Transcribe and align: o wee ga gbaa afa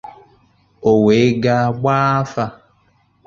o 0.89 0.91
wee 1.03 1.27
ga 1.43 1.57
gbaa 1.79 2.09
afa 2.21 2.45